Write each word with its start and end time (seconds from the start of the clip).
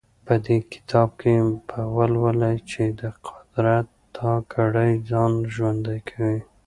په 0.27 0.33
دې 0.45 0.57
کتاب 0.73 1.09
کې 1.21 1.33
به 1.67 1.79
ولولئ 1.95 2.57
چې 2.71 2.83
د 2.99 3.01
قدرت 3.27 3.87
دا 4.17 4.33
کړۍ 4.51 4.91
ځان 5.09 5.31
ژوندی 5.53 5.99
کوي. 6.09 6.39